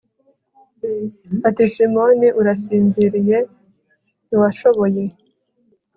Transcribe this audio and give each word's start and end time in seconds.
ati 1.47 1.63
simoni 1.73 2.27
urasinziriye 2.39 3.37
ntiwashoboye 4.25 5.03